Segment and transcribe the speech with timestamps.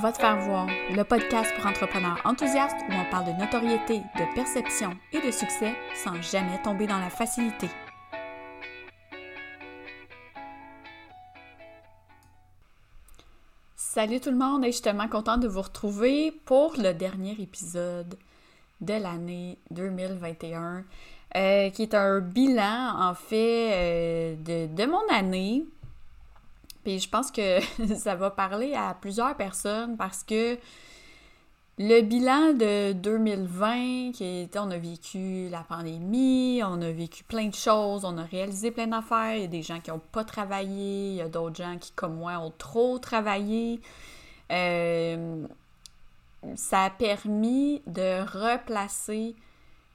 [0.00, 4.34] Va te faire voir, le podcast pour entrepreneurs enthousiastes où on parle de notoriété, de
[4.34, 7.68] perception et de succès sans jamais tomber dans la facilité.
[13.76, 18.16] Salut tout le monde et tellement contente de vous retrouver pour le dernier épisode
[18.80, 20.84] de l'année 2021,
[21.36, 25.66] euh, qui est un bilan en fait euh, de mon année,
[26.84, 27.60] puis je pense que
[27.96, 30.58] ça va parler à plusieurs personnes parce que
[31.78, 37.48] le bilan de 2020, qui était, on a vécu la pandémie, on a vécu plein
[37.48, 39.36] de choses, on a réalisé plein d'affaires.
[39.36, 41.92] Il y a des gens qui n'ont pas travaillé, il y a d'autres gens qui,
[41.92, 43.80] comme moi, ont trop travaillé.
[44.50, 45.46] Euh,
[46.56, 49.34] ça a permis de replacer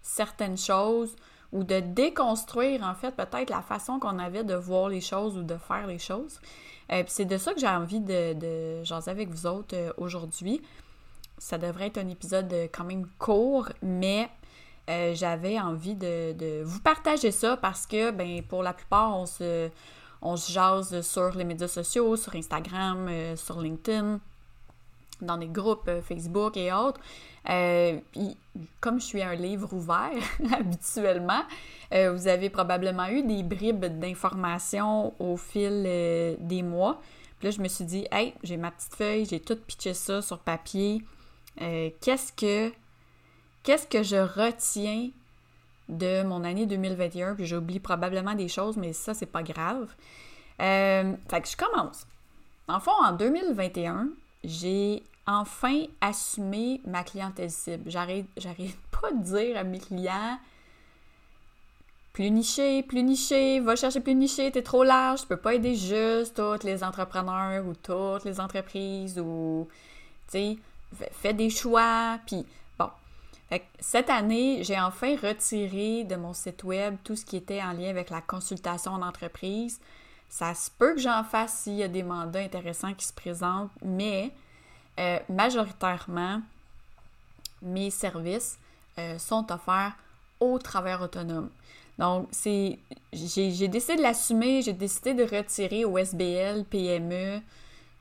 [0.02, 1.16] certaines choses
[1.54, 5.44] ou de déconstruire, en fait, peut-être la façon qu'on avait de voir les choses ou
[5.44, 6.40] de faire les choses.
[6.92, 10.62] Euh, c'est de ça que j'ai envie de, de jaser avec vous autres euh, aujourd'hui.
[11.38, 14.30] Ça devrait être un épisode euh, quand même court, mais
[15.14, 19.70] j'avais envie de, vous partager ça parce que, ben, pour la plupart, on se,
[20.22, 24.22] on se jase sur les médias sociaux, sur Instagram, sur LinkedIn,
[25.22, 27.00] dans des groupes Facebook et autres.
[27.44, 28.38] puis,
[28.80, 30.12] comme je suis un livre ouvert
[30.54, 31.44] habituellement,
[31.94, 37.02] euh, vous avez probablement eu des bribes d'informations au fil euh, des mois.
[37.40, 40.22] Puis là, je me suis dit, hey, j'ai ma petite feuille, j'ai tout pitché ça
[40.22, 41.04] sur papier.
[41.62, 42.74] Euh, qu'est-ce que
[43.64, 45.10] qu'est-ce que je retiens
[45.90, 47.36] de mon année 2021?
[47.36, 49.88] Puis j'oublie probablement des choses, mais ça, c'est pas grave.
[50.58, 52.08] fait que je commence.
[52.68, 54.10] En fond, en 2021,
[54.48, 57.92] j'ai enfin assumé ma clientèle cible.
[57.92, 58.26] J'arrête
[59.02, 60.40] pas de dire à mes clients
[62.14, 65.76] plus niché, plus niché, va chercher plus niché, t'es trop large, tu peux pas aider
[65.76, 69.68] juste tous les entrepreneurs ou toutes les entreprises ou,
[70.28, 70.58] tu sais,
[71.12, 72.44] fais des choix, puis
[72.80, 72.90] bon.
[73.80, 77.90] cette année, j'ai enfin retiré de mon site web tout ce qui était en lien
[77.90, 79.80] avec la consultation en entreprise.
[80.30, 83.72] Ça se peut que j'en fasse s'il y a des mandats intéressants qui se présentent,
[83.84, 84.32] mais
[85.00, 86.42] euh, majoritairement,
[87.62, 88.58] mes services
[89.00, 89.94] euh, sont offerts
[90.40, 91.50] au travers autonome.
[91.98, 92.78] Donc, c'est
[93.14, 97.42] j'ai décidé de l'assumer, j'ai décidé de retirer OSBL, PME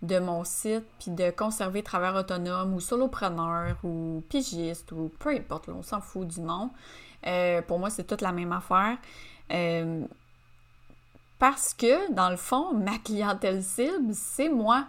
[0.03, 5.69] de mon site, puis de conserver travailleur autonome ou solopreneur ou pigiste ou peu importe,
[5.71, 6.71] on s'en fout du nom.
[7.27, 8.99] Euh, pour moi, c'est toute la même affaire.
[11.39, 14.87] Parce que, dans le fond, ma clientèle cible, c'est moi.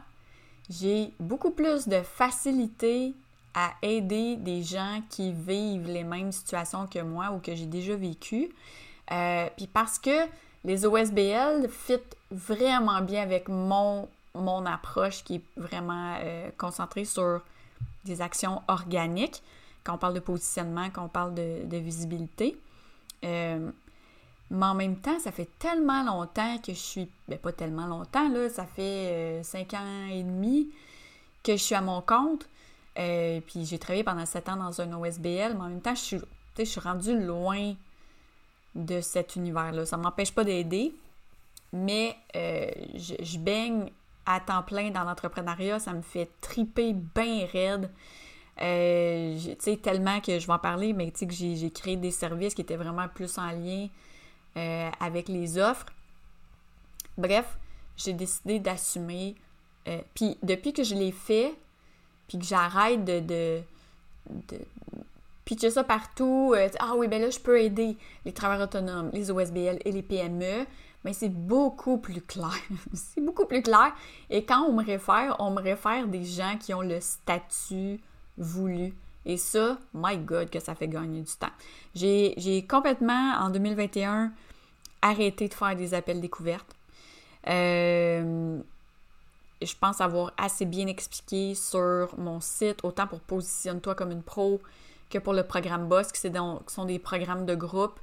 [0.69, 3.13] J'ai beaucoup plus de facilité
[3.53, 7.96] à aider des gens qui vivent les mêmes situations que moi ou que j'ai déjà
[7.96, 8.50] vécu.
[9.12, 10.28] Euh, puis parce que
[10.63, 12.00] les OSBL fit
[12.30, 17.41] vraiment bien avec mon, mon approche qui est vraiment euh, concentrée sur
[18.06, 19.41] des actions organiques,
[19.84, 22.57] quand on parle de positionnement, quand on parle de, visibilité.
[23.24, 23.72] Euh,
[24.50, 28.30] mais en même temps, ça fait tellement longtemps que je suis, ben pas tellement longtemps,
[28.30, 30.69] là, ça fait cinq ans et demi
[31.44, 32.47] que je suis à mon compte.
[32.96, 36.22] puis j'ai travaillé pendant sept ans dans un OSBL, mais en même temps, je suis,
[36.57, 37.74] je suis rendue loin
[38.78, 39.86] de cet univers-là.
[39.86, 40.94] Ça ne m'empêche pas d'aider,
[41.74, 43.91] mais euh, je, baigne
[44.25, 45.80] à temps plein dans l'entrepreneuriat.
[45.80, 47.90] Ça me fait triper bien raide.
[48.62, 51.97] Euh, tu sais, tellement que je vais en parler, mais tu sais que j'ai créé
[51.97, 53.88] des services qui étaient vraiment plus en lien
[54.57, 55.85] euh, avec les offres.
[57.18, 57.57] Bref,
[57.95, 59.35] j'ai décidé d'assumer.
[60.13, 61.56] puis depuis que je l'ai fait,
[62.28, 63.62] puis que j'arrête de, de,
[65.45, 66.53] pitcher ça partout.
[66.56, 70.03] Euh, ah oui, ben là, je peux aider les travailleurs autonomes, les OSBL et les
[70.03, 70.66] PME.
[71.06, 72.57] Mais c'est beaucoup plus clair.
[72.94, 73.94] c'est beaucoup plus clair.
[74.29, 78.00] Et quand on me réfère, on me réfère des gens qui ont le statut
[78.38, 78.94] voulu.
[79.25, 81.51] Et ça, my God, que ça fait gagner du temps.
[81.95, 84.31] J'ai complètement, en 2021,
[85.02, 86.75] arrêté de faire des appels découvertes.
[87.47, 88.59] Euh,
[89.62, 94.62] je pense avoir assez bien expliqué sur mon site, autant pour Positionne-toi comme une pro
[95.10, 96.30] que pour le programme BOSS, qui
[96.68, 98.00] sont des programmes de groupe,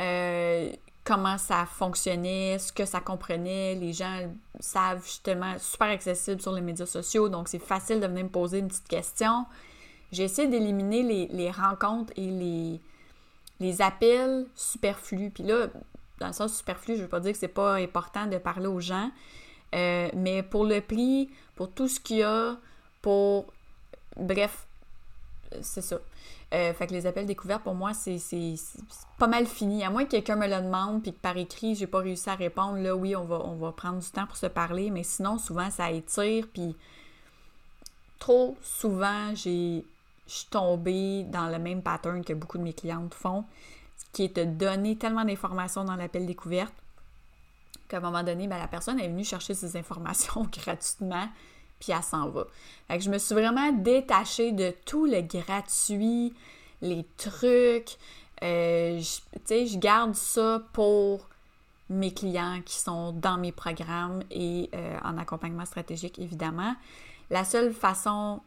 [0.00, 0.70] euh,
[1.04, 3.76] comment ça fonctionnait, ce que ça comprenait.
[3.76, 4.28] Les gens
[4.58, 8.58] savent justement, super accessible sur les médias sociaux, donc c'est facile de venir me poser
[8.58, 9.46] une petite question.
[10.12, 12.80] J'ai essayé d'éliminer les, rencontres et les,
[13.60, 15.30] les appels superflus.
[15.30, 15.68] Puis là,
[16.20, 18.80] dans le sens superflu, je veux pas dire que c'est pas important de parler aux
[18.80, 19.10] gens,
[19.74, 22.56] euh, mais pour le prix, pour tout ce qu'il y a,
[23.02, 23.46] pour...
[24.16, 24.66] Bref,
[25.62, 25.98] c'est ça.
[26.52, 28.18] Euh, fait que les appels découverts, pour moi, c'est
[29.18, 29.84] pas mal fini.
[29.84, 32.34] À moins que quelqu'un me le demande, puis que par écrit, j'ai pas réussi à
[32.34, 35.38] répondre, là, oui, on va, on va prendre du temps pour se parler, mais sinon,
[35.38, 36.76] souvent, ça étire, puis
[38.18, 39.84] trop souvent, j'ai
[40.30, 43.44] je suis tombée dans le même pattern que beaucoup de mes clientes font,
[44.12, 46.74] qui est de tellement d'informations dans l'appel découverte
[47.90, 51.28] qu'à un moment donné, ben, la personne est venue chercher ces informations gratuitement,
[51.78, 52.46] puis elle s'en va.
[52.88, 56.32] Fait que je me suis vraiment détachée de tout le gratuit,
[56.80, 57.96] les trucs.
[58.42, 59.00] Euh,
[59.44, 61.28] sais, je garde ça pour
[61.90, 66.74] mes clients qui sont dans mes programmes et euh, en accompagnement stratégique, évidemment.
[67.30, 68.40] La seule façon,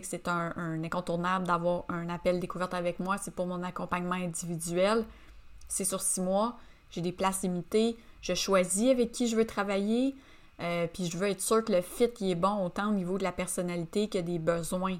[0.00, 0.52] que c'est un,
[0.82, 5.04] incontournable d'avoir un appel découverte avec moi, c'est pour mon accompagnement individuel.
[5.68, 6.56] C'est sur six mois,
[6.90, 10.14] j'ai des places limitées, je choisis avec qui je veux travailler,
[10.60, 13.22] euh, puis je veux être sûre que le fit est bon autant au niveau de
[13.22, 14.98] la personnalité que des besoins.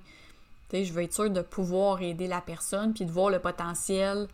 [0.72, 4.28] Je veux être sûre de pouvoir aider la personne, puis de voir le potentiel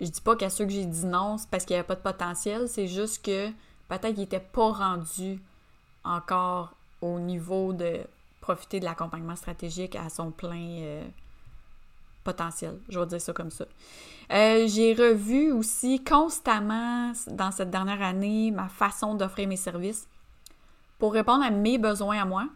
[0.00, 1.94] je dis pas qu'à ceux que j'ai dit non, c'est parce qu'il n'y avait pas
[1.94, 3.50] de potentiel, c'est juste que
[3.88, 5.40] peut-être qu'il n'était pas rendu
[6.04, 8.00] encore au niveau de
[8.40, 11.04] profiter de l'accompagnement stratégique à son plein euh,
[12.24, 12.78] potentiel.
[12.88, 13.64] Je vais dire ça comme ça.
[14.32, 20.06] Euh, j'ai revu aussi constamment dans cette dernière année ma façon d'offrir mes services
[20.98, 22.46] pour répondre à mes besoins à moi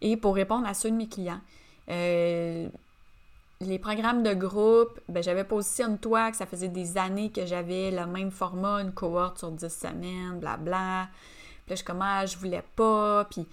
[0.00, 1.40] et pour répondre à ceux de mes clients.
[1.88, 2.68] Euh,
[3.60, 8.06] les programmes de groupe, ben, j'avais positionne-toi que ça faisait des années que j'avais le
[8.06, 11.08] même format, une cohorte sur 10 semaines, blabla.
[11.66, 13.26] Puis là, je comme, ah, je voulais pas.
[13.30, 13.46] Puis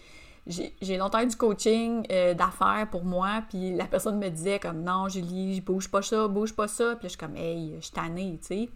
[0.47, 4.81] j'ai longtemps eu du coaching euh, d'affaires pour moi, puis la personne me disait comme,
[4.83, 6.95] non, Julie, je bouge pas ça, bouge pas ça.
[6.95, 8.69] Puis je suis comme, hey, je suis tannée, tu sais.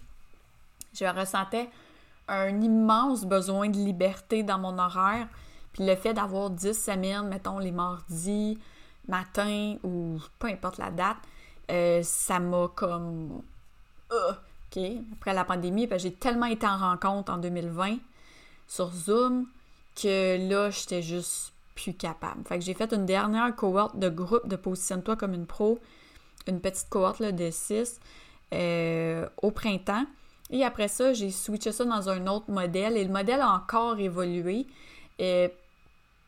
[0.93, 1.69] Je ressentais
[2.27, 5.27] un immense besoin de liberté dans mon horaire.
[5.73, 8.57] Puis le fait d'avoir 10 semaines, mettons, les mardis,
[9.07, 11.17] matin ou peu importe la date,
[11.69, 13.41] euh, ça m'a comme.
[14.11, 14.83] Euh, OK,
[15.13, 17.97] après la pandémie, j'ai tellement été en rencontre en 2020
[18.67, 19.47] sur Zoom
[20.01, 21.53] que là, j'étais juste
[21.89, 22.43] capable.
[22.47, 25.79] Fait que j'ai fait une dernière cohorte de groupe de Positionne-toi comme une pro,
[26.47, 27.99] une petite cohorte de 6
[28.53, 30.05] euh, au printemps.
[30.49, 33.99] Et après ça, j'ai switché ça dans un autre modèle et le modèle a encore
[33.99, 34.67] évolué.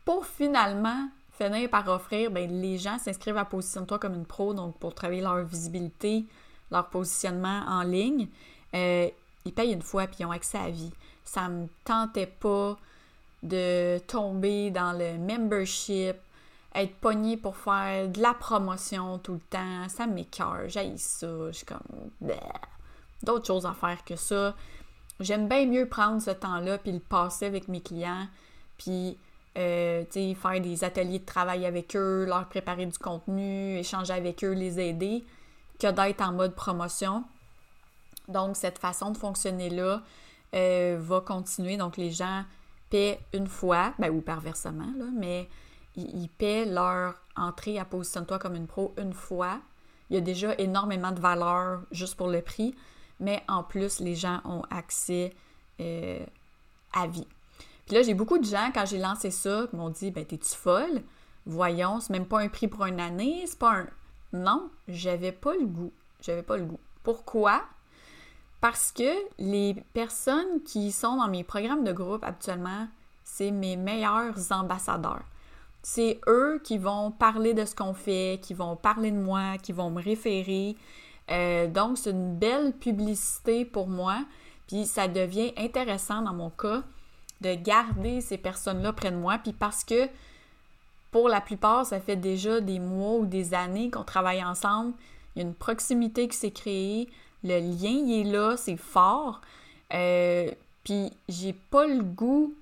[0.04, 1.08] Pour finalement
[1.38, 5.22] finir par offrir, ben, les gens s'inscrivent à Positionne-toi comme une pro, donc pour travailler
[5.22, 6.24] leur visibilité,
[6.70, 8.28] leur positionnement en ligne.
[8.74, 9.08] Euh,
[9.44, 10.92] ils payent une fois puis ils ont accès à vie.
[11.24, 12.76] Ça me tentait pas
[13.44, 16.16] de tomber dans le membership,
[16.74, 19.88] être pogné pour faire de la promotion tout le temps.
[19.88, 21.28] Ça m'écœure, j'aille ça.
[21.48, 21.78] Je suis comme.
[23.22, 24.54] D'autres choses à faire que ça.
[25.20, 28.26] J'aime bien mieux prendre ce temps-là puis le passer avec mes clients.
[28.76, 29.16] Puis
[29.56, 34.52] euh, faire des ateliers de travail avec eux, leur préparer du contenu, échanger avec eux,
[34.52, 35.24] les aider,
[35.78, 37.24] que d'être en mode promotion.
[38.28, 40.02] Donc, cette façon de fonctionner-là
[40.54, 41.76] euh, va continuer.
[41.76, 42.44] Donc, les gens
[43.32, 45.48] une fois, ben, ou par versement, là, mais
[45.96, 49.60] ils, paient leur entrée à Positionne-toi comme une pro une fois.
[50.10, 52.74] Il y a déjà énormément de valeur juste pour le prix,
[53.20, 55.32] mais en plus, les gens ont accès
[55.80, 56.24] euh,
[56.92, 57.26] à vie.
[57.86, 61.02] Puis là, j'ai beaucoup de gens, quand j'ai lancé ça, m'ont dit Ben, t'es-tu folle?
[61.46, 63.86] Voyons, c'est même pas un prix pour une année, c'est pas un.
[64.32, 65.92] Non, j'avais pas le goût.
[66.20, 66.80] J'avais pas le goût.
[67.02, 67.62] Pourquoi?
[68.64, 72.88] Parce que les personnes qui sont dans mes programmes de groupe actuellement,
[73.22, 75.24] c'est mes meilleurs ambassadeurs.
[75.82, 79.72] C'est eux qui vont parler de ce qu'on fait, qui vont parler de moi, qui
[79.72, 80.76] vont me référer.
[81.30, 84.24] Euh, donc, c'est une belle publicité pour moi.
[84.66, 86.84] Puis ça devient intéressant dans mon cas
[87.42, 89.36] de garder ces personnes-là près de moi.
[89.36, 90.08] Puis parce que
[91.10, 94.94] pour la plupart, ça fait déjà des mois ou des années qu'on travaille ensemble.
[95.36, 97.10] Il y a une proximité qui s'est créée.
[97.44, 99.40] Le lien, il est là, c'est fort.
[99.92, 100.50] Euh,
[100.82, 102.54] puis j'ai pas le goût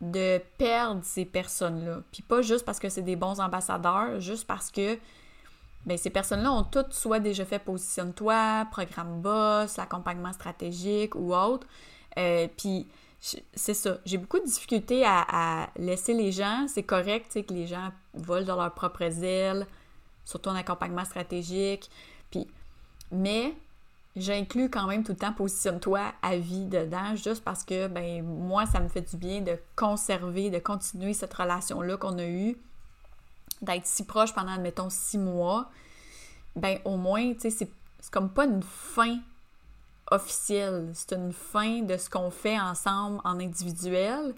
[0.00, 2.02] de perdre ces personnes-là.
[2.12, 4.98] Puis pas juste parce que c'est des bons ambassadeurs, juste parce que
[5.86, 11.66] ben, ces personnes-là ont toutes soit déjà fait Positionne-toi, programme boss, accompagnement stratégique ou autre.
[12.18, 12.86] Euh, puis
[13.20, 13.98] c'est ça.
[14.04, 16.66] J'ai beaucoup de difficultés à, laisser les gens.
[16.68, 19.66] C'est correct que les gens volent dans leurs propres ailes,
[20.24, 21.88] surtout en accompagnement stratégique.
[23.12, 23.54] Mais
[24.16, 28.66] j'inclus quand même tout le temps positionne-toi à vie dedans, juste parce que ben moi,
[28.66, 32.56] ça me fait du bien de conserver, de continuer cette relation-là qu'on a eue,
[33.60, 35.70] d'être si proche pendant, admettons, six mois.
[36.56, 37.70] Ben au moins, tu sais, c'est
[38.10, 39.18] comme pas une fin
[40.10, 40.90] officielle.
[40.94, 44.34] C'est une fin de ce qu'on fait ensemble en individuel,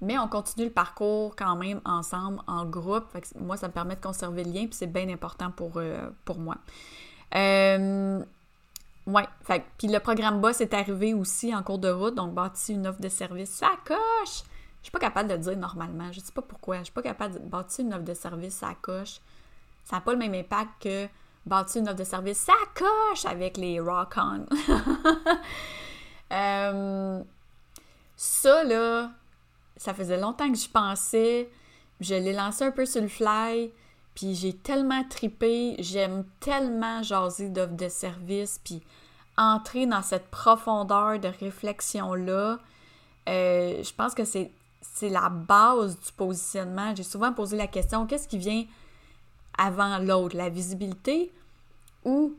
[0.00, 3.04] mais on continue le parcours quand même ensemble, en groupe.
[3.38, 6.38] moi, ça me permet de conserver le lien, puis c'est bien important pour, euh, pour
[6.38, 6.56] moi.
[7.34, 8.22] Euh,
[9.06, 9.28] ouais,
[9.78, 13.00] puis le programme boss est arrivé aussi en cours de route, donc bâti une offre
[13.00, 14.42] de service ça coche!
[14.80, 16.10] Je suis pas capable de le dire normalement.
[16.10, 16.78] Je sais pas pourquoi.
[16.78, 19.20] Je suis pas capable de bâtir une offre de service à coche.
[19.84, 21.06] Ça n'a pas le même impact que
[21.44, 24.46] bâtir une offre de service à coche avec les rock-on.
[26.32, 27.20] Euh,
[28.14, 29.10] ça, là,
[29.76, 31.50] ça faisait longtemps que j'y pensais.
[31.98, 33.72] Je l'ai lancé un peu sur le fly.
[34.14, 35.76] Puis j'ai tellement tripé.
[35.78, 38.60] J'aime tellement jaser d'offres de service.
[38.62, 38.82] Puis
[39.36, 42.58] entrer dans cette profondeur de réflexion-là.
[43.28, 44.50] Euh, je pense que c'est
[45.02, 46.94] la base du positionnement.
[46.94, 48.64] J'ai souvent posé la question qu'est-ce qui vient
[49.56, 51.32] avant l'autre, la visibilité
[52.04, 52.34] ou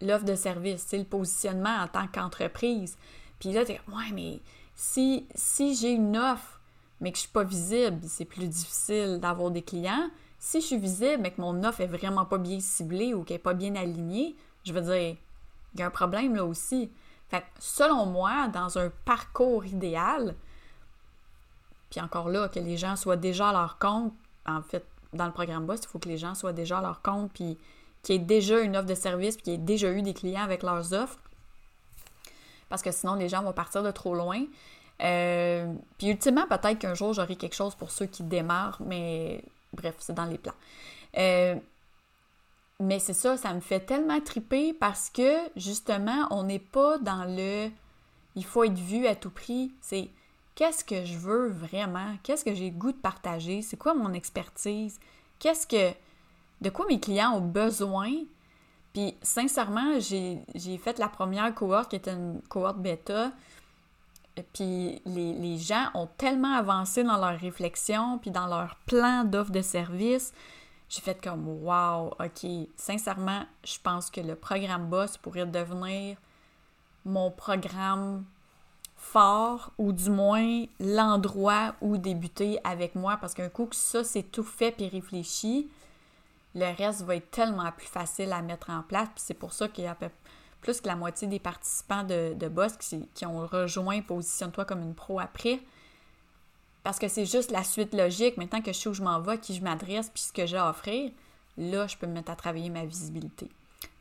[0.00, 2.96] l'offre de service, c'est le positionnement en tant qu'entreprise.
[3.38, 4.40] Puis là, tu ouais, mais
[4.74, 6.60] si, si j'ai une offre,
[7.00, 10.08] mais que je suis pas visible, c'est plus difficile d'avoir des clients.
[10.44, 13.36] Si je suis visible, mais que mon offre est vraiment pas bien ciblée ou qu'elle
[13.36, 15.16] est pas bien alignée, je veux dire,
[15.72, 16.90] il y a un problème là aussi.
[17.30, 20.34] Fait selon moi, dans un parcours idéal,
[21.88, 24.12] puis encore là, que les gens soient déjà à leur compte,
[24.44, 24.84] en fait,
[25.14, 27.56] dans le programme Boss, il faut que les gens soient déjà à leur compte, puis
[28.02, 30.12] qu'il y ait déjà une offre de service, puis qu'il y ait déjà eu des
[30.12, 31.18] clients avec leurs offres.
[32.68, 34.44] Parce que sinon, les gens vont partir de trop loin.
[35.00, 39.42] Euh, puis ultimement, peut-être qu'un jour, j'aurai quelque chose pour ceux qui démarrent, mais
[39.74, 40.54] bref, c'est dans les plans.
[41.16, 41.56] Euh,
[42.80, 47.24] mais c'est ça, ça me fait tellement triper parce que justement, on n'est pas dans
[47.24, 47.70] le
[48.36, 49.72] il faut être vu à tout prix.
[49.80, 50.08] C'est
[50.54, 52.16] qu'est-ce que je veux vraiment?
[52.22, 53.62] Qu'est-ce que j'ai goût de partager?
[53.62, 54.98] C'est quoi mon expertise?
[55.38, 55.94] Qu'est-ce que.
[56.60, 58.10] De quoi mes clients ont besoin?
[58.92, 63.32] Puis, sincèrement, j'ai fait la première cohorte qui était une cohorte bêta.
[64.52, 69.62] Puis, les, gens ont tellement avancé dans leur réflexion, puis dans leur plan d'offre de
[69.62, 70.32] service.
[70.88, 76.16] J'ai fait comme wow, ok, sincèrement, je pense que le programme Boss pourrait devenir
[77.04, 78.24] mon programme
[78.96, 84.22] fort ou du moins l'endroit où débuter avec moi parce qu'un coup que ça c'est
[84.22, 85.68] tout fait puis réfléchi,
[86.54, 89.08] le reste va être tellement plus facile à mettre en place.
[89.14, 89.96] Puis c'est pour ça qu'il y a
[90.64, 94.82] plus que la moitié des participants de, de Boss qui, qui ont rejoint Positionne-toi comme
[94.82, 95.60] une pro après.
[96.82, 98.36] Parce que c'est juste la suite logique.
[98.38, 100.56] Maintenant que je sais où je m'en vais, qui je m'adresse, puis ce que j'ai
[100.56, 101.10] à offrir,
[101.58, 103.48] là, je peux me mettre à travailler ma visibilité.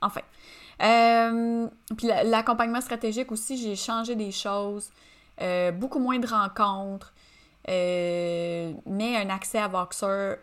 [0.01, 0.21] Enfin,
[0.81, 1.67] euh,
[1.97, 4.89] puis l'accompagnement stratégique aussi, j'ai changé des choses.
[5.41, 7.13] Euh, beaucoup moins de rencontres.
[7.69, 10.35] Euh, mais un accès à Voxer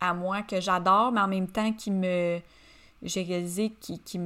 [0.00, 2.40] à moi que j'adore, mais en même temps qui me.
[3.02, 4.18] J'ai réalisé qui, qui,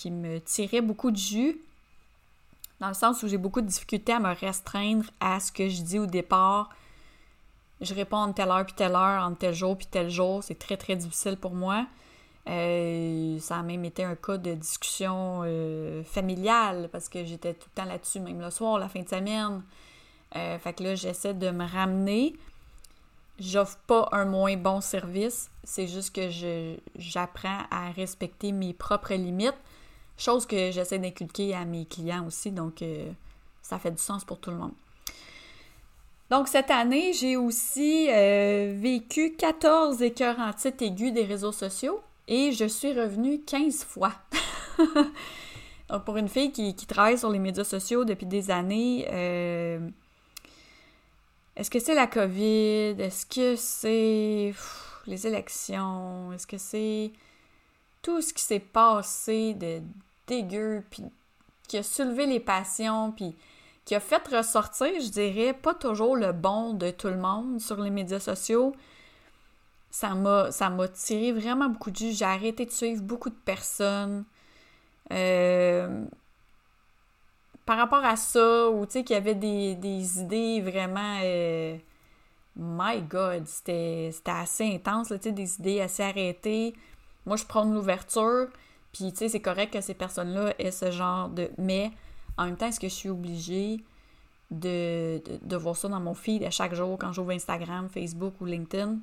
[0.00, 1.58] qui, me tirait beaucoup de jus.
[2.80, 5.82] Dans le sens où j'ai beaucoup de difficultés à me restreindre à ce que je
[5.82, 6.70] dis au départ.
[7.80, 10.42] Je réponds en telle heure puis telle heure, en tel jour puis tel jour.
[10.42, 11.86] C'est très très difficile pour moi.
[12.48, 17.68] Euh, ça a même été un cas de discussion euh, familiale parce que j'étais tout
[17.74, 19.62] le temps là-dessus, même le soir, la fin de semaine.
[20.36, 22.34] Euh, fait que là, j'essaie de me ramener.
[23.38, 26.28] J'offre pas un moins bon service, c'est juste que
[26.96, 29.56] j'apprends à respecter mes propres limites,
[30.22, 32.84] chose que j'essaie d'inculquer à mes clients aussi, donc
[33.62, 34.72] ça fait du sens pour tout le monde.
[36.30, 42.52] Donc, cette année, j'ai aussi vécu 14 écœurs en titre aigus des réseaux sociaux et
[42.52, 44.12] je suis revenue 15 fois.
[45.88, 49.80] Donc, pour une fille qui, travaille sur les médias sociaux depuis des années, euh,
[51.56, 52.94] est-ce que c'est la COVID?
[53.00, 54.54] Est-ce que c'est
[55.06, 56.32] les élections?
[56.32, 57.10] Est-ce que c'est
[58.02, 59.82] tout ce qui s'est passé de
[60.90, 61.04] puis
[61.68, 63.36] qui a soulevé les passions, puis
[63.84, 67.80] qui a fait ressortir, je dirais, pas toujours le bon de tout le monde sur
[67.80, 68.72] les médias sociaux,
[69.90, 72.12] ça m'a, ça m'a tiré vraiment beaucoup de jus.
[72.12, 74.24] J'ai arrêté de suivre beaucoup de personnes.
[75.12, 76.04] Euh,
[77.66, 81.20] par rapport à ça, ou tu sais, qu'il y avait des, idées vraiment.
[81.22, 81.76] Euh,
[82.56, 86.74] my God, c'était, assez intense, tu sais, des idées assez arrêtées.
[87.26, 88.48] Moi, je prends l'ouverture,
[88.92, 91.50] puis tu sais, c'est correct que ces personnes-là aient ce genre de.
[91.58, 91.90] Mais
[92.36, 93.84] en même temps, est-ce que je suis obligée
[94.50, 98.46] de, de voir ça dans mon feed à chaque jour quand j'ouvre Instagram, Facebook ou
[98.46, 98.98] LinkedIn?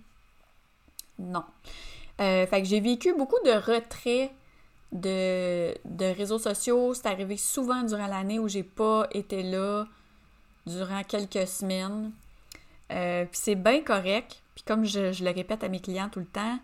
[1.20, 1.44] Non.
[2.20, 4.32] Euh, fait que j'ai vécu beaucoup de retraits
[4.92, 5.74] de,
[6.16, 6.94] réseaux sociaux.
[6.94, 9.86] C'est arrivé souvent durant l'année où j'ai pas été là
[10.66, 12.12] durant quelques semaines.
[12.92, 14.42] Euh, puis c'est bien correct.
[14.56, 16.60] Puis comme je, le répète à mes clients tout le temps,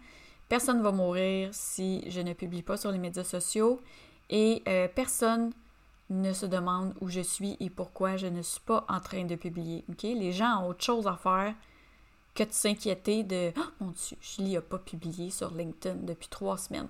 [0.53, 3.81] personne ne va mourir si je ne publie pas sur les médias sociaux
[4.29, 5.51] et euh, personne
[6.11, 9.33] ne se demande où je suis et pourquoi je ne suis pas en train de
[9.33, 9.83] publier.
[10.03, 11.55] Les gens ont autre chose à faire
[12.35, 16.59] que de s'inquiéter de oh, mon Dieu, Julie n'a pas publié sur LinkedIn depuis trois
[16.59, 16.89] semaines.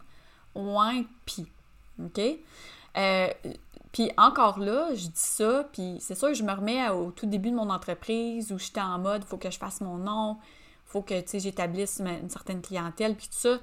[0.56, 1.48] Ouais, pis.
[2.04, 2.20] OK?
[2.98, 3.28] Euh,
[3.94, 7.28] puis encore là, je dis ça, puis c'est sûr que je me remets au tout
[7.28, 10.38] début de mon entreprise où j'étais en mode, faut que je fasse mon nom,
[10.94, 13.58] faut que, j'établisse une certaine clientèle, puis tout ça.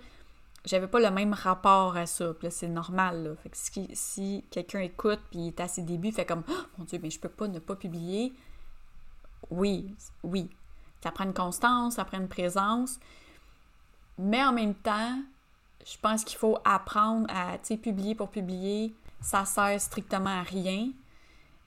[0.64, 5.38] J'avais pas le même rapport à ça, puis là, c'est normal, si, quelqu'un écoute, puis
[5.38, 7.60] il est à ses débuts, fait comme, oh, mon Dieu, mais je peux pas ne
[7.60, 8.34] pas publier.
[9.48, 10.50] Oui, oui.
[11.02, 12.98] Ça prend une constance, ça prend une présence.
[14.18, 15.22] Mais en même temps,
[15.86, 18.94] je pense qu'il faut apprendre à, publier pour publier.
[19.22, 20.90] Ça sert strictement à rien.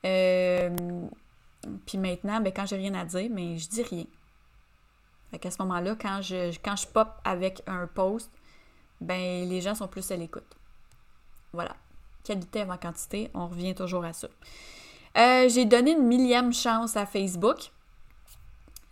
[0.06, 0.70] Euh,
[1.88, 4.06] puis maintenant, ben, quand j'ai rien à dire, mais je dis rien.
[5.34, 8.30] Fait qu'à ce moment-là, quand je, quand je pop avec un post,
[9.02, 10.46] ben les gens sont plus à l'écoute.
[11.54, 11.76] Voilà.
[12.24, 14.28] Qualité avant quantité, on revient toujours à ça.
[15.18, 17.72] Euh, j'ai donné une millième chance à Facebook.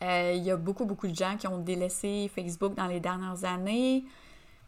[0.02, 3.46] Euh, il y a beaucoup, beaucoup de gens qui ont délaissé Facebook dans les dernières
[3.46, 4.04] années,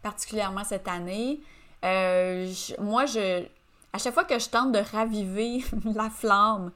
[0.00, 1.40] particulièrement cette année.
[1.84, 3.46] Euh, moi, je,
[3.92, 6.70] à chaque fois que je tente de raviver la flamme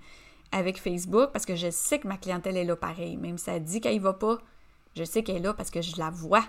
[0.51, 3.63] avec Facebook, parce que je sais que ma clientèle est là pareil, même si elle
[3.63, 4.39] dit qu'elle y va pas,
[4.97, 6.45] je sais qu'elle est là parce que je la vois.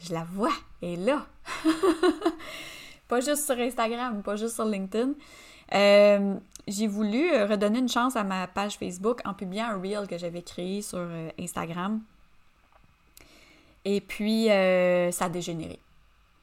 [0.00, 1.26] Je la vois, elle est là.
[3.08, 5.12] pas juste sur Instagram, pas juste sur LinkedIn.
[5.72, 6.34] Euh,
[6.68, 10.18] j'ai voulu euh, redonner une chance à ma page Facebook en publiant un reel que
[10.18, 12.00] j'avais créé sur euh, Instagram.
[13.84, 15.78] Et puis, ça a dégénéré.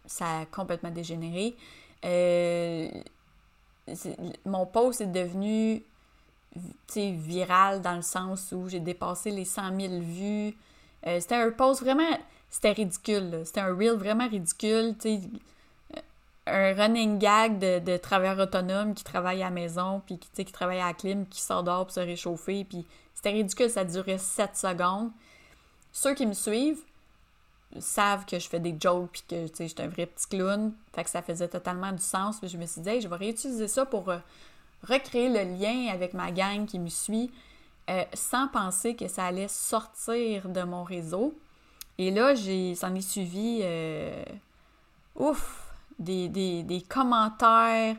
[0.06, 1.56] Ça a complètement dégénéré.
[4.46, 5.84] mon post est devenu
[6.96, 10.54] viral dans le sens où j'ai dépassé les 100 000 vues.
[11.06, 12.18] C'était un post vraiment...
[12.50, 13.42] C'était ridicule.
[13.46, 14.96] C'était un reel vraiment ridicule.
[15.00, 15.22] sais
[16.48, 20.52] un running gag de, de travailleurs autonomes qui travaillent à la maison, puis qui, qui
[20.52, 24.56] travaillent à la clim, qui dehors pour se réchauffer, puis c'était ridicule, ça durait 7
[24.58, 25.12] secondes.
[25.92, 26.82] Ceux qui me suivent
[27.80, 31.04] savent que je fais des jokes, puis que, tu j'étais un vrai petit clown, fait
[31.04, 33.86] que ça faisait totalement du sens, puis je me suis dit, je vais réutiliser ça
[33.86, 34.18] pour euh,
[34.84, 37.32] recréer le lien avec ma gang qui me suit,
[37.90, 41.34] euh, sans penser que ça allait sortir de mon réseau.
[41.98, 44.24] Et là, j'ai, s'en est suivi, euh,
[45.16, 45.68] ouf,
[46.00, 47.96] des, commentaires,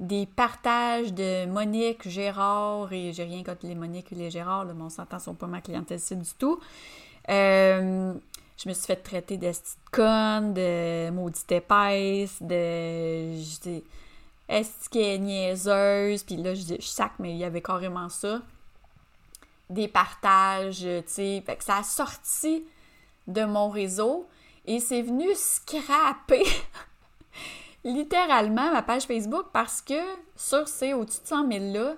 [0.00, 4.74] des partages de Monique, Gérard, et j'ai rien contre les Monique et les Gérard, là,
[4.74, 6.60] mais sont pas ma clientèle du tout.
[7.28, 8.12] Euh,
[8.56, 9.52] je me suis fait traiter de
[9.90, 13.38] conne, de maudite épaisse, de.
[14.48, 16.22] Est niaiseuse?
[16.22, 18.40] Puis là, je, je sac, mais il y avait carrément ça.
[19.70, 21.44] Des partages, tu sais.
[21.46, 22.64] Que ça a sorti
[23.26, 24.28] de mon réseau
[24.66, 26.44] et c'est venu scraper
[27.84, 30.00] littéralement ma page Facebook parce que
[30.34, 31.94] sur ces au-dessus de 100 000 là,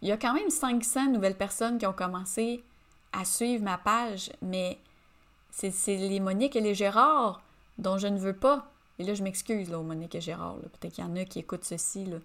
[0.00, 2.64] il y a quand même 500 nouvelles personnes qui ont commencé
[3.12, 4.78] à suivre ma page, mais
[5.50, 7.42] c'est les Monique et les Gérard
[7.78, 8.70] dont je ne veux pas.
[8.98, 10.56] Et là, je m'excuse, là, aux Monique et Gérard.
[10.56, 12.04] Peut-être qu'il y en a qui écoutent ceci.
[12.04, 12.16] Là.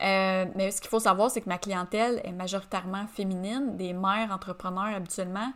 [0.00, 4.30] Euh, mais ce qu'il faut savoir, c'est que ma clientèle est majoritairement féminine, des mères
[4.30, 5.52] entrepreneurs habituellement,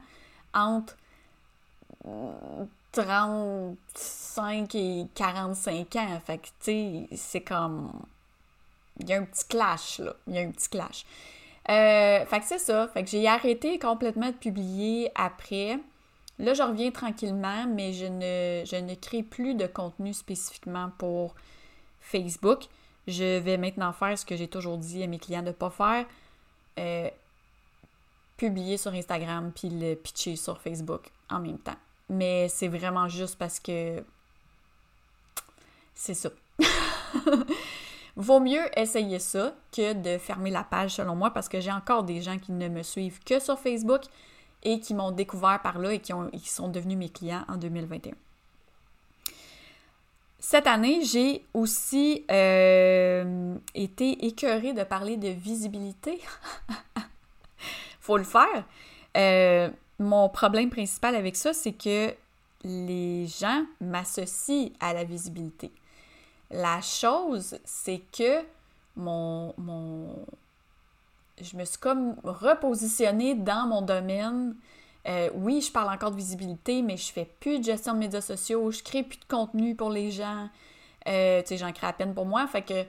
[0.53, 0.97] entre
[2.93, 6.21] 35 et 45 ans.
[6.25, 7.93] Fait que, tu sais, c'est comme.
[9.01, 10.15] Il y a un petit clash, là.
[10.27, 11.07] Il y a un petit clash.
[11.71, 12.89] Euh, fait que c'est ça.
[12.89, 15.79] Fait que j'ai arrêté complètement de publier après.
[16.39, 21.35] Là, je reviens tranquillement, mais je ne, je ne crée plus de contenu spécifiquement pour
[22.01, 22.65] Facebook.
[23.07, 25.71] Je vais maintenant faire ce que j'ai toujours dit à mes clients de ne pas
[25.71, 26.07] faire.
[26.79, 27.11] Euh,
[28.37, 31.77] publier sur Instagram puis le pitcher sur Facebook en même temps
[32.13, 34.05] mais c'est vraiment juste parce que
[35.95, 36.31] c'est ça.
[38.17, 42.05] Vaut mieux essayer ça que de fermer la page selon moi parce que j'ai encore
[42.05, 44.03] des gens qui ne me suivent que sur Facebook
[44.63, 47.57] et qui m'ont découvert par là et qui, ont, qui sont devenus mes clients en
[47.57, 48.13] 2021.
[50.45, 56.21] Cette année, j'ai aussi euh, été écœurée de parler de visibilité.
[58.01, 58.65] Faut le faire.
[59.17, 62.13] Euh, mon problème principal avec ça, c'est que
[62.65, 65.71] les gens m'associent à la visibilité.
[66.51, 68.43] La chose, c'est que
[68.97, 69.55] mon,
[71.41, 74.57] je me suis comme repositionnée dans mon domaine.
[75.09, 78.21] Euh, oui, je parle encore de visibilité, mais je fais plus de gestion de médias
[78.21, 80.49] sociaux, je crée plus de contenu pour les gens.
[81.09, 82.47] Euh, tu sais, j'en crée à peine pour moi.
[82.47, 82.85] Fait que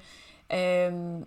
[0.54, 1.20] euh,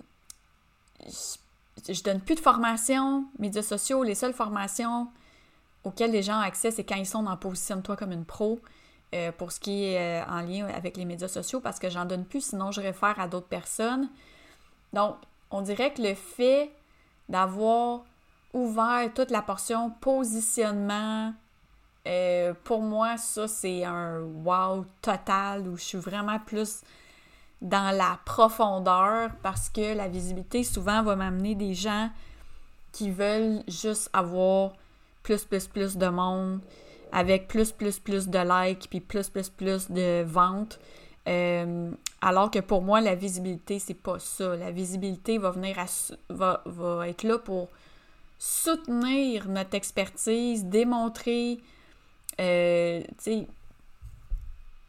[1.05, 4.05] je, je, donne plus de formation, médias sociaux.
[4.05, 5.09] Les seules formations
[5.83, 8.61] auxquels les gens ont accès, c'est quand ils sont dans Positionne-toi comme une pro
[9.38, 12.51] pour ce qui est en lien avec les médias sociaux parce que j'en donne plus,
[12.51, 14.11] sinon je réfère à d'autres personnes.
[14.92, 15.16] Donc,
[15.51, 16.70] on dirait que le fait
[17.29, 18.05] d'avoir
[18.53, 21.33] ouvert toute la portion positionnement,
[22.07, 26.83] euh, pour moi, ça, c'est un wow total où je suis vraiment plus
[27.61, 32.11] dans la profondeur parce que la visibilité souvent va m'amener des gens
[32.93, 34.73] qui veulent juste avoir
[35.23, 36.61] plus, plus, plus de monde
[37.13, 40.79] avec plus, plus, plus de likes puis plus, plus, plus de ventes.
[41.29, 44.55] Euh, alors que pour moi, la visibilité, c'est pas ça.
[44.57, 45.77] La visibilité va venir
[46.29, 47.69] va, va être là pour
[48.38, 51.61] soutenir notre expertise, démontrer,
[52.40, 53.03] euh,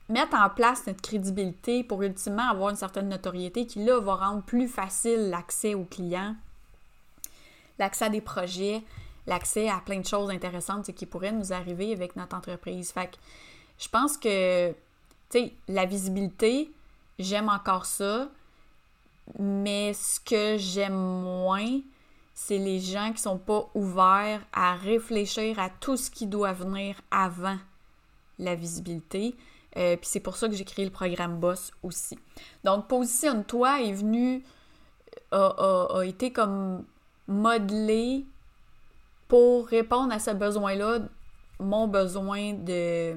[0.10, 4.44] mettre en place notre crédibilité pour ultimement avoir une certaine notoriété qui, là, va rendre
[4.44, 6.36] plus facile l'accès aux clients,
[7.80, 8.84] l'accès à des projets,
[9.28, 12.92] l'accès à plein de choses intéressantes qui pourraient nous arriver avec notre entreprise.
[12.92, 13.18] Fait que
[13.80, 14.76] je pense que, tu
[15.30, 16.72] sais, la visibilité,
[17.20, 18.30] j'aime encore ça,
[19.38, 21.82] mais ce que j'aime moins,
[22.40, 26.96] c'est les gens qui sont pas ouverts à réfléchir à tout ce qui doit venir
[27.10, 27.58] avant
[28.38, 29.36] la visibilité.
[29.76, 32.20] Euh, puis c'est pour ça que j'ai créé le programme Boss aussi.
[32.64, 34.44] Donc, Positionne-toi est venu,
[35.32, 36.86] a, a, été comme
[37.28, 38.24] modelé
[39.28, 41.00] pour répondre à ce besoin-là,
[41.60, 43.16] mon besoin de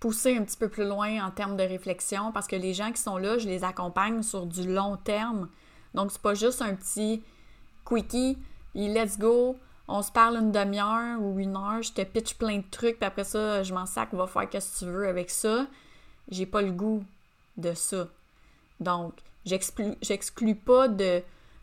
[0.00, 3.00] pousser un petit peu plus loin en termes de réflexion, parce que les gens qui
[3.00, 5.48] sont là, je les accompagne sur du long terme.
[5.94, 7.22] Donc, c'est pas juste un petit
[7.84, 8.38] quickie,
[8.74, 9.56] let's go,
[9.88, 13.06] on se parle une demi-heure ou une heure, je te pitch plein de trucs, puis
[13.06, 15.66] après ça, je m'en sac, va faire ce que tu veux avec ça.
[16.30, 17.04] J'ai pas le goût
[17.56, 18.08] de ça.
[18.80, 19.14] Donc,
[19.44, 21.22] j'exclus pas de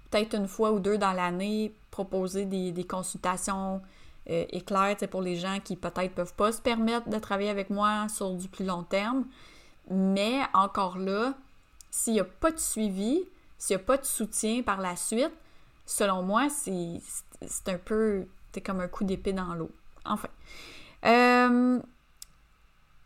[0.10, 3.82] peut-être une fois ou deux dans l'année proposer des, consultations
[4.29, 8.08] euh, éclairs pour les gens qui peut-être peuvent pas se permettre de travailler avec moi
[8.10, 9.25] sur du plus long terme.
[9.89, 11.34] Mais encore là,
[11.89, 13.23] s'il n'y a pas de suivi,
[13.58, 15.34] s'il n'y a pas de soutien par la suite,
[15.89, 17.02] selon moi, c'est
[17.67, 18.28] un peu.
[18.54, 19.71] C'est comme un coup d'épée dans l'eau.
[20.06, 20.30] Enfin.
[21.06, 21.80] Euh,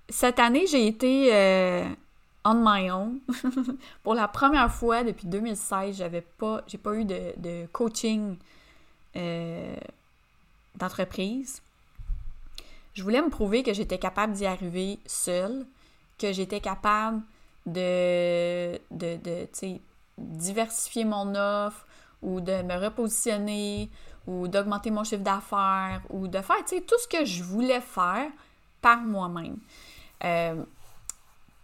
[0.10, 1.86] cette année, j'ai été euh,
[2.43, 3.19] on my own.
[4.04, 8.38] Pour la première fois depuis 2016, j'avais pas, j'ai pas eu de, coaching
[9.15, 9.76] euh,
[10.76, 11.62] d'entreprise.
[12.93, 15.65] Je voulais me prouver que j'étais capable d'y arriver seule,
[16.19, 17.22] que j'étais capable
[17.65, 19.48] de, de, de
[20.17, 21.86] diversifier mon offre,
[22.24, 23.90] ou de me repositionner
[24.26, 28.32] ou d'augmenter mon chiffre d'affaires ou de faire tout ce que je voulais faire
[28.82, 29.58] par moi-même.
[30.24, 30.64] Euh,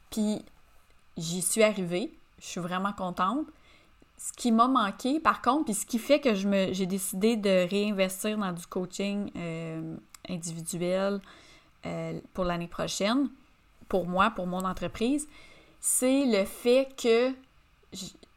[0.09, 0.43] puis
[1.17, 3.45] j'y suis arrivée, je suis vraiment contente.
[4.17, 8.37] Ce qui m'a manqué, par contre, puis ce qui fait que j'ai décidé de réinvestir
[8.37, 9.95] dans du coaching euh,
[10.27, 11.21] individuel
[11.85, 13.29] euh, pour l'année prochaine,
[13.87, 15.27] pour moi, pour mon entreprise,
[15.79, 17.33] c'est le fait que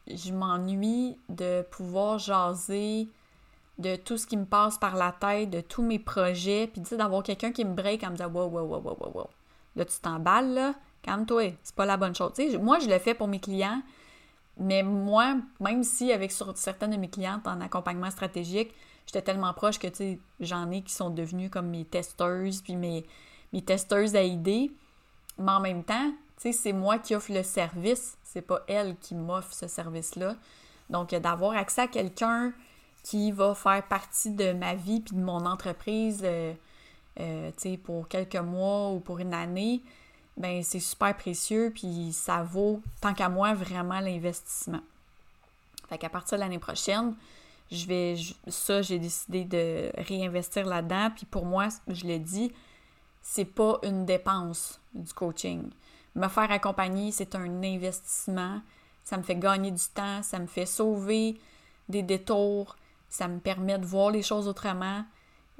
[0.06, 3.08] je m'ennuie de pouvoir jaser
[3.78, 7.22] de tout ce qui me passe par la tête, de tous mes projets, puis d'avoir
[7.22, 9.30] quelqu'un qui me break en me disant wow, wow, wow, wow, wow, wow.
[9.76, 12.32] Là, tu t'emballes, là, calme-toi, c'est pas la bonne chose.
[12.60, 13.82] Moi, je le fais pour mes clients,
[14.58, 18.72] mais moi, même si avec sur certaines de mes clientes en accompagnement stratégique,
[19.06, 19.88] j'étais tellement proche que,
[20.40, 23.06] j'en ai qui sont devenus comme mes testeuses, puis mes,
[23.52, 24.70] mes testeuses à idées,
[25.38, 29.52] mais en même temps, c'est moi qui offre le service, c'est pas elle qui m'offre
[29.52, 30.36] ce service-là.
[30.88, 32.52] Donc, d'avoir accès à quelqu'un
[33.02, 36.54] qui va faire partie de ma vie puis de mon entreprise, euh,
[37.20, 37.50] euh,
[37.82, 39.82] pour quelques mois ou pour une année,
[40.36, 44.80] ben c'est super précieux puis ça vaut, tant qu'à moi, vraiment l'investissement.
[45.88, 47.14] Fait qu'à partir de l'année prochaine,
[47.70, 48.16] je vais,
[48.48, 51.10] ça, j'ai décidé de réinvestir là-dedans.
[51.14, 52.50] Puis pour moi, je l'ai dit,
[53.20, 55.70] c'est pas une dépense du coaching.
[56.14, 58.60] Me faire accompagner, c'est un investissement.
[59.04, 61.38] Ça me fait gagner du temps, ça me fait sauver
[61.88, 62.76] des détours,
[63.08, 65.04] ça me permet de voir les choses autrement.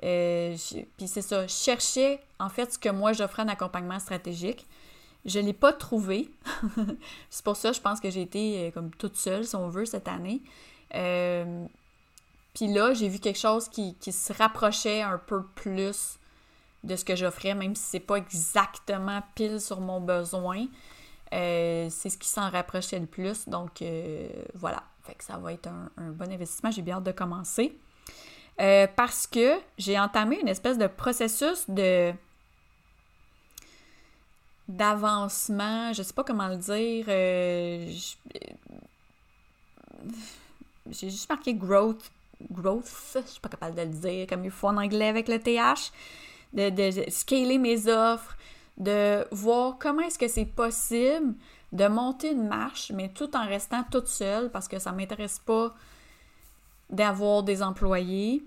[0.04, 0.56] Euh,
[0.96, 4.66] puis c'est ça, chercher en fait ce que moi j'offrais en accompagnement stratégique.
[5.24, 6.30] Je ne l'ai pas trouvé.
[7.30, 9.84] c'est pour ça, je pense que j'ai été euh, comme toute seule, si on veut,
[9.84, 10.42] cette année.
[10.94, 11.64] Euh,
[12.54, 16.18] puis là, j'ai vu quelque chose qui, se rapprochait un peu plus
[16.84, 20.66] de ce que j'offrais, même si c'est pas exactement pile sur mon besoin.
[21.32, 23.48] Euh, c'est ce qui s'en rapprochait le plus.
[23.48, 24.82] Donc euh, voilà.
[25.02, 26.70] Fait que ça va être un, bon investissement.
[26.70, 27.76] J'ai bien hâte de commencer.
[28.60, 32.12] Euh, parce que j'ai entamé une espèce de processus de
[34.68, 37.04] d'avancement, je sais pas comment le dire.
[40.90, 42.10] j'ai juste marqué growth.
[42.50, 45.38] Growth, je suis pas capable de le dire comme il faut en anglais avec le
[45.38, 45.92] TH
[46.52, 48.36] de, scaler mes offres,
[48.78, 51.34] de voir comment est-ce que c'est possible
[51.72, 55.38] de monter une marche, mais tout en restant toute seule parce que ça ne m'intéresse
[55.38, 55.74] pas
[56.90, 58.44] d'avoir des employés.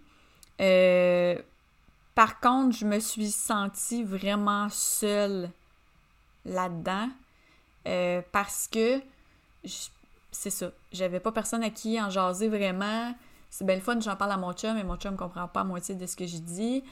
[0.62, 1.36] Euh,
[2.14, 5.50] par contre, je me suis sentie vraiment seule
[6.46, 7.10] là-dedans
[7.88, 9.02] euh, parce que
[10.32, 10.72] c'est ça.
[10.92, 13.14] J'avais pas personne à qui en jaser vraiment.
[13.50, 15.64] C'est bien le fun, j'en parle à mon chum, mais mon chum comprend pas à
[15.64, 16.84] moitié de ce que j'ai dit.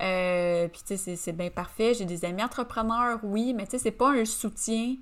[0.00, 1.94] Euh, puis, tu sais, c'est bien parfait.
[1.94, 4.96] J'ai des amis entrepreneurs, oui, mais tu sais, c'est pas un soutien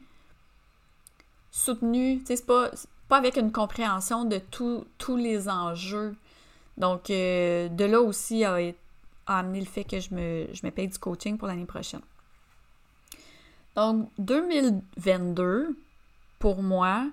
[1.51, 2.19] soutenu.
[2.21, 2.71] Tu sais, c'est pas,
[3.09, 6.15] pas avec une compréhension de tous les enjeux.
[6.77, 8.59] Donc, euh, de là aussi a,
[9.27, 12.03] amené le fait que je me, je paye du coaching pour l'année prochaine.
[13.75, 15.77] Donc, 2022,
[16.39, 17.07] pour moi,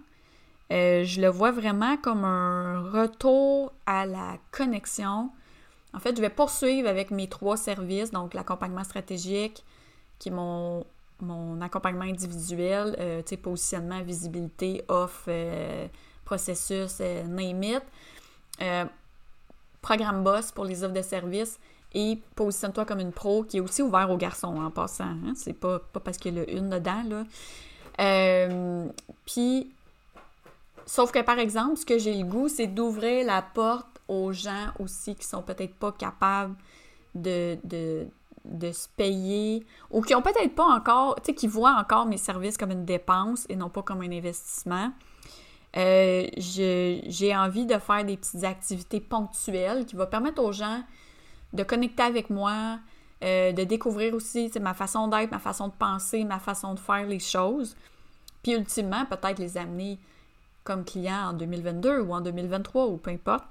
[0.72, 5.30] euh, je le vois vraiment comme un retour à la connexion.
[5.94, 9.64] En fait, je vais poursuivre avec mes trois services, donc l'accompagnement stratégique,
[10.20, 10.86] qui est mon,
[11.22, 15.88] mon accompagnement individuel, euh, positionnement, visibilité, off, euh,
[16.26, 17.84] processus, name it.
[19.82, 21.60] programme boss pour les offres de services
[21.94, 25.04] et positionne-toi comme une pro qui est aussi ouvert aux garçons en passant.
[25.04, 25.34] Hein?
[25.36, 27.26] C'est pas, pas parce qu'il y a une dedans, là.
[29.26, 29.72] Puis
[30.86, 34.68] Sauf que, par exemple, ce que j'ai le goût, c'est d'ouvrir la porte aux gens
[34.80, 36.56] aussi qui sont peut-être pas capables
[37.16, 42.06] de, de, se payer ou qui ont peut-être pas encore, tu sais, qui voient encore
[42.06, 44.92] mes services comme une dépense et non pas comme un investissement.
[45.76, 50.84] Euh, j'ai envie de faire des petites activités ponctuelles qui vont permettre aux gens
[51.54, 52.80] de connecter avec moi,
[53.24, 57.06] euh, de découvrir aussi ma façon d'être, ma façon de penser, ma façon de faire
[57.08, 57.76] les choses.
[58.44, 60.00] Puis ultimement, peut-être les amener
[60.64, 63.46] comme client en 2022 ou en 2023 ou peu importe.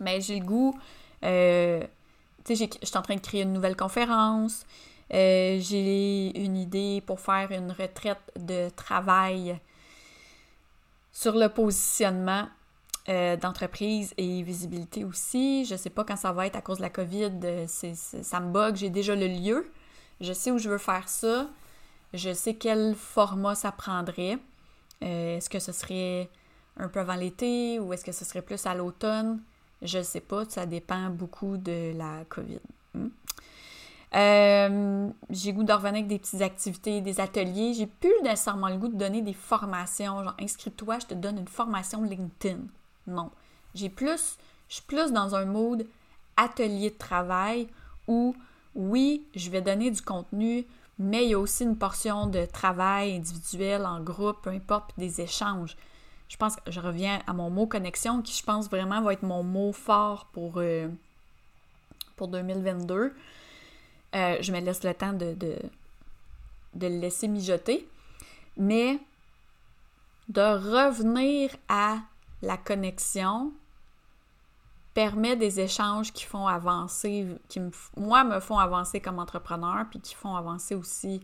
[0.00, 0.78] Mais j'ai le goût,
[1.24, 1.82] euh,
[2.44, 4.66] tu sais, je suis en train de créer une nouvelle conférence.
[5.12, 9.58] Euh, j'ai une idée pour faire une retraite de travail
[11.12, 12.48] sur le positionnement
[13.08, 15.64] euh, d'entreprise et visibilité aussi.
[15.64, 17.32] Je sais pas quand ça va être à cause de la COVID.
[17.66, 18.76] ça me bug.
[18.76, 19.70] J'ai déjà le lieu.
[20.20, 21.48] Je sais où je veux faire ça.
[22.12, 24.38] Je sais quel format ça prendrait.
[25.00, 26.30] Est-ce que ce serait
[26.76, 29.40] un peu avant l'été ou est-ce que ce serait plus à l'automne?
[29.84, 32.60] Je ne sais pas, ça dépend beaucoup de la COVID.
[32.94, 33.08] Hmm.
[34.14, 37.74] Euh, j'ai goût de revenir avec des petites activités, des ateliers.
[37.74, 41.48] J'ai plus nécessairement le goût de donner des formations, genre inscris-toi, je te donne une
[41.48, 42.60] formation LinkedIn.
[43.06, 43.30] Non.
[43.74, 45.86] J'ai plus, je suis plus dans un mode
[46.36, 47.68] atelier de travail
[48.06, 48.34] où
[48.74, 50.64] oui, je vais donner du contenu,
[50.98, 55.20] mais il y a aussi une portion de travail individuel, en groupe, peu importe, des
[55.20, 55.76] échanges.
[56.34, 59.22] Je pense que je reviens à mon mot connexion, qui je pense vraiment va être
[59.22, 60.88] mon mot fort pour, euh,
[62.16, 63.14] pour 2022.
[64.16, 65.56] Euh, je me laisse le temps de, de,
[66.74, 67.88] de le laisser mijoter.
[68.56, 68.98] Mais
[70.28, 71.98] de revenir à
[72.42, 73.52] la connexion,
[74.92, 77.60] permet des échanges qui font avancer, qui
[77.96, 81.20] moi me font avancer comme entrepreneur, puis qui font avancer aussi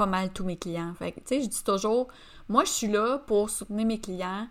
[0.00, 0.94] pas mal tous mes clients.
[0.98, 2.08] Fait tu sais, je dis toujours,
[2.48, 4.48] moi je suis là pour soutenir mes clients,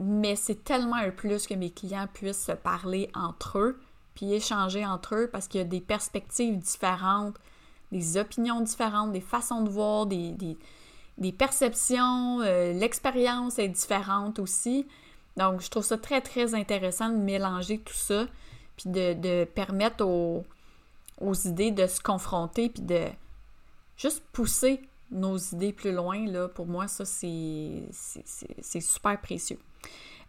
[0.00, 3.80] mais c'est tellement un plus que mes clients puissent se parler entre eux,
[4.14, 7.36] puis échanger entre eux parce qu'il y a des perspectives différentes,
[7.92, 10.34] des opinions différentes, des façons de voir, des,
[11.18, 14.86] des, perceptions, euh, l'expérience est différente aussi.
[15.36, 18.24] Donc, je trouve ça très, très intéressant de mélanger tout ça,
[18.78, 20.44] puis de, permettre aux,
[21.44, 23.04] idées de se confronter, puis de
[23.96, 24.80] juste pousser
[25.10, 26.26] nos idées plus loin.
[26.26, 27.88] Là, pour moi, ça, c'est
[28.80, 29.58] super précieux.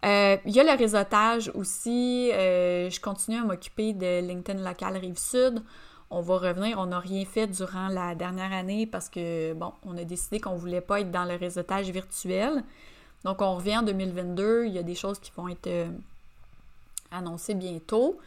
[0.06, 2.30] Euh, il y a le réseautage aussi.
[2.34, 5.64] Euh, je continue à m'occuper de LinkedIn local Rive-Sud.
[6.12, 6.78] On va revenir.
[6.80, 10.54] On n'a rien fait durant la dernière année parce que, bon, on a décidé qu'on
[10.54, 12.64] ne voulait pas être dans le réseautage virtuel.
[13.24, 14.66] Donc, on revient en 2022.
[14.68, 15.88] Il y a des choses qui vont être euh,
[17.12, 18.20] annoncées bientôt.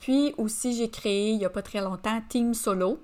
[0.00, 3.00] Puis aussi, j'ai créé il n'y a pas très longtemps Team Solo,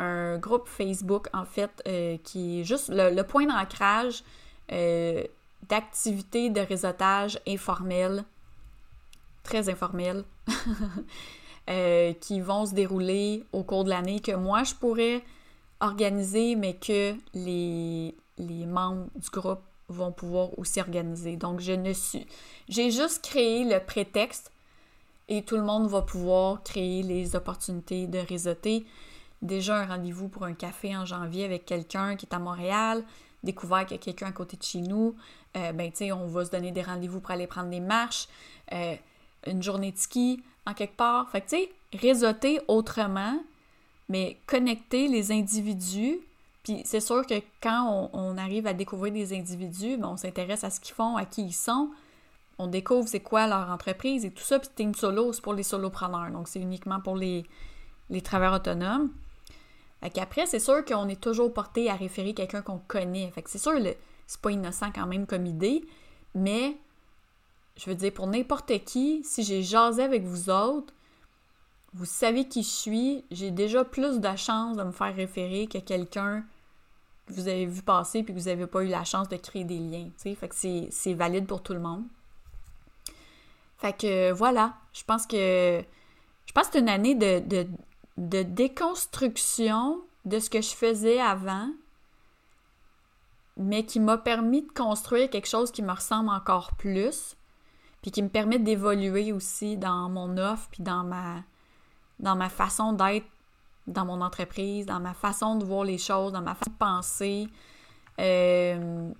[0.00, 4.24] un groupe Facebook en fait euh, qui est juste le, point d'ancrage
[5.68, 8.24] d'activités de réseautage informelles,
[9.42, 10.24] très informelles,
[12.20, 15.22] qui vont se dérouler au cours de l'année, que moi je pourrais
[15.80, 21.36] organiser, mais que les, les membres du groupe vont pouvoir aussi organiser.
[21.36, 22.26] Donc, je ne suis.
[22.68, 24.52] J'ai juste créé le prétexte
[25.28, 28.86] et tout le monde va pouvoir créer les opportunités de réseauter.
[29.42, 33.04] Déjà un rendez-vous pour un café en janvier avec quelqu'un qui est à Montréal,
[33.42, 35.14] découvert qu'il y a quelqu'un à côté de chez nous.
[35.56, 38.28] Euh, ben, tu sais, on va se donner des rendez-vous pour aller prendre des marches,
[38.72, 38.94] euh,
[39.46, 41.30] une journée de ski en quelque part.
[41.30, 43.42] Fait que, tu sais, réseauter autrement,
[44.08, 46.20] mais connecter les individus
[46.62, 50.70] puis c'est sûr que quand on, arrive à découvrir des individus, ben, on s'intéresse à
[50.70, 51.90] ce qu'ils font, à qui ils sont,
[52.58, 54.58] on découvre c'est quoi leur entreprise et tout ça.
[54.58, 57.46] Puis Team Solo, c'est pour les solopreneurs, donc c'est uniquement pour les,
[58.10, 59.10] les travailleurs autonomes.
[60.00, 63.30] Fait qu'après, c'est sûr qu'on est toujours porté à référer quelqu'un qu'on connaît.
[63.30, 63.72] Fait que c'est sûr,
[64.26, 65.84] c'est pas innocent quand même comme idée,
[66.34, 66.76] mais
[67.76, 70.92] je veux dire, pour n'importe qui, si j'ai jasé avec vous autres,
[71.92, 75.78] vous savez qui je suis, j'ai déjà plus de chance de me faire référer que
[75.78, 76.44] quelqu'un
[77.26, 79.64] que vous avez vu passer puis que vous n'avez pas eu la chance de créer
[79.64, 80.08] des liens.
[80.16, 82.04] Fait que c'est valide pour tout le monde.
[83.78, 85.82] Fait que voilà, je pense que
[86.46, 87.66] je pense que c'est une année de,
[88.20, 91.70] de déconstruction de ce que je faisais avant,
[93.56, 97.36] mais qui m'a permis de construire quelque chose qui me ressemble encore plus,
[98.02, 101.42] puis qui me permet d'évoluer aussi dans mon offre, puis dans ma,
[102.18, 103.26] dans ma façon d'être
[103.86, 107.48] dans mon entreprise, dans ma façon de voir les choses, dans ma façon de penser.
[108.20, 109.10] Euh,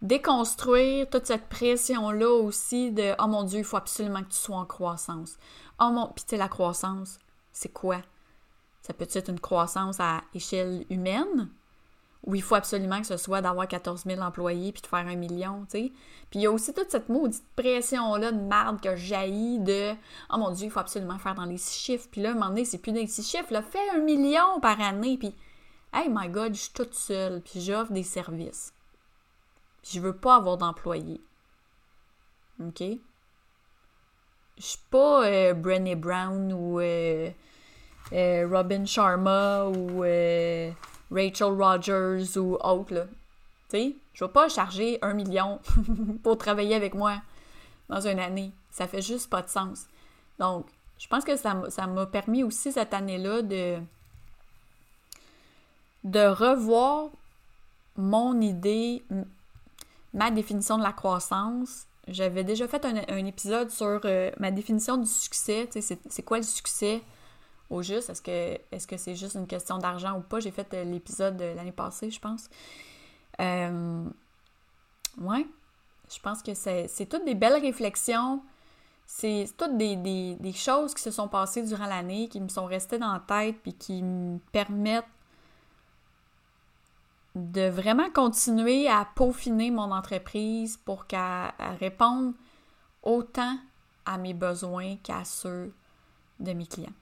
[0.00, 4.56] déconstruire toute cette pression-là aussi de Oh mon Dieu, il faut absolument que tu sois
[4.56, 5.36] en croissance.
[5.80, 6.08] Oh mon.
[6.08, 7.18] Puis tu la croissance,
[7.56, 8.02] c'est quoi?
[8.82, 11.48] Ça peut être une croissance à échelle humaine,
[12.24, 15.14] où il faut absolument que ce soit d'avoir 14 000 employés puis de faire un
[15.14, 15.92] million, tu sais?
[16.28, 19.92] Puis il y a aussi toute cette maudite pression-là de merde que jaillit de
[20.30, 22.34] «Oh mon Dieu, il faut absolument faire dans les six chiffres.» Puis là, à un
[22.34, 25.16] moment donné, c'est plus dans les six chiffres, là, fais un million par année.
[25.16, 25.34] Puis
[25.94, 28.74] «Hey my God, je suis toute seule, puis j'offre des services.
[29.82, 31.22] Puis je veux pas avoir d'employés.»
[32.60, 32.82] OK?
[34.58, 37.30] Je suis pas euh, Brown ou euh,
[38.12, 40.04] euh, Robin Sharma ou...
[41.10, 43.04] Rachel Rogers ou autre, là.
[43.68, 45.60] Tu sais, je vais pas charger un million
[46.22, 47.20] pour travailler avec moi
[47.88, 48.52] dans une année.
[48.70, 49.86] Ça fait juste pas de sens.
[50.38, 50.66] Donc,
[50.98, 51.54] je pense que ça
[51.86, 53.78] m'a permis aussi cette année-là de,
[56.04, 57.08] de revoir
[57.96, 59.02] mon idée,
[60.14, 61.86] ma définition de la croissance.
[62.08, 65.68] J'avais déjà fait un, épisode sur euh, ma définition du succès.
[65.72, 67.02] C'est quoi le succès?
[67.70, 68.10] Au juste?
[68.10, 70.40] Est-ce que est-ce que c'est juste une question d'argent ou pas?
[70.40, 72.48] J'ai fait euh, l'épisode de l'année passée, je pense.
[73.40, 74.04] Euh,
[75.18, 75.46] ouais.
[76.12, 78.42] Je pense que c'est, toutes des belles réflexions.
[79.06, 82.98] C'est toutes des, des, choses qui se sont passées durant l'année, qui me sont restées
[82.98, 85.04] dans la tête, puis qui me permettent
[87.36, 92.34] de vraiment continuer à peaufiner mon entreprise pour qu'elle réponde
[93.02, 93.58] autant
[94.06, 95.72] à mes besoins qu'à ceux
[96.40, 96.92] de mes clients.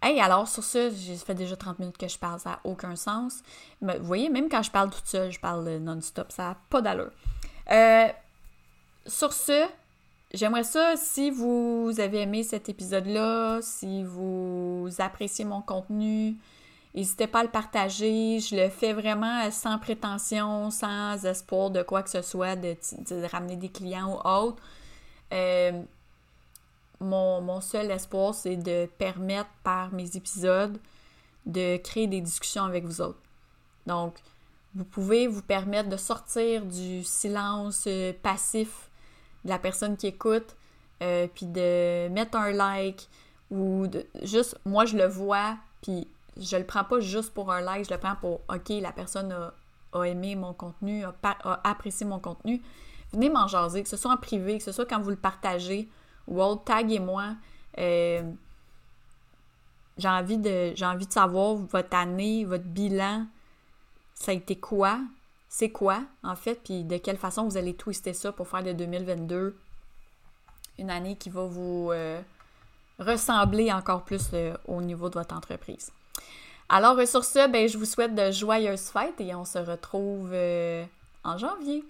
[0.00, 2.94] Hey, alors sur ça, j'ai fait déjà 30 minutes que je parle, ça n'a aucun
[2.94, 3.42] sens.
[3.80, 6.80] Mais, vous voyez, même quand je parle toute seule, je parle non-stop, ça n'a pas
[6.80, 7.10] d'allure.
[7.70, 8.08] Euh,
[9.06, 9.66] sur ce,
[10.32, 16.36] j'aimerais ça, si vous avez aimé cet épisode-là, si vous appréciez mon contenu,
[16.94, 18.38] n'hésitez pas à le partager.
[18.38, 22.76] Je le fais vraiment sans prétention, sans espoir de quoi que ce soit, de,
[23.32, 24.62] ramener des clients ou autre.
[25.32, 25.82] Euh,
[27.00, 30.78] mon, seul espoir, c'est de permettre par mes épisodes
[31.46, 33.20] de créer des discussions avec vous autres.
[33.86, 34.14] Donc,
[34.74, 38.90] vous pouvez vous permettre de sortir du silence euh, passif
[39.44, 40.56] de la personne qui écoute,
[41.02, 43.08] euh, puis de mettre un like
[43.50, 46.06] ou de, juste, moi je le vois, puis
[46.36, 49.32] je le prends pas juste pour un like, je le prends pour, ok, la personne
[49.32, 52.62] a, aimé mon contenu, a, a, apprécié mon contenu.
[53.12, 55.88] Venez m'en jaser, que ce soit en privé, que ce soit quand vous le partagez
[56.28, 57.34] ou taguez-moi.
[57.78, 58.22] Euh,
[59.96, 63.26] j'ai envie de j'ai envie de savoir votre année, votre bilan,
[64.14, 65.00] ça a été quoi,
[65.48, 68.72] c'est quoi en fait, puis de quelle façon vous allez twister ça pour faire de
[68.72, 69.56] 2022
[70.78, 72.20] une année qui va vous euh,
[73.00, 75.90] ressembler encore plus euh, au niveau de votre entreprise.
[76.68, 80.32] Alors sur ce, ben, je vous souhaite de joyeuses fêtes et on se retrouve
[81.24, 81.84] en janvier.